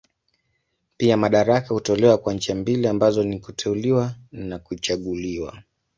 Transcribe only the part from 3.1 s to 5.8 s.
ni kuteuliwa na kuchaguliwa.